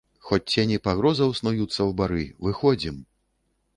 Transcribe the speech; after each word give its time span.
Хоць 0.27 0.51
цені 0.53 0.77
пагрозаў 0.87 1.35
снуюцца 1.41 1.75
ў 1.75 1.91
бары, 1.99 2.23
выходзім! 2.49 2.97